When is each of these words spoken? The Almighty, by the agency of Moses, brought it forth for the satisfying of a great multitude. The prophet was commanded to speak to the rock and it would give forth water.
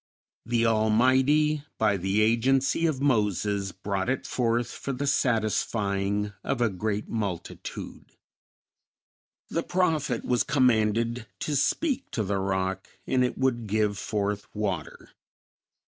The 0.47 0.65
Almighty, 0.65 1.63
by 1.77 1.95
the 1.95 2.21
agency 2.21 2.87
of 2.87 3.01
Moses, 3.03 3.71
brought 3.71 4.09
it 4.09 4.25
forth 4.25 4.71
for 4.71 4.93
the 4.93 5.05
satisfying 5.05 6.33
of 6.43 6.59
a 6.59 6.71
great 6.71 7.07
multitude. 7.07 8.15
The 9.49 9.61
prophet 9.61 10.25
was 10.25 10.41
commanded 10.41 11.27
to 11.41 11.55
speak 11.55 12.09
to 12.13 12.23
the 12.23 12.39
rock 12.39 12.87
and 13.05 13.23
it 13.23 13.37
would 13.37 13.67
give 13.67 13.95
forth 13.99 14.47
water. 14.55 15.11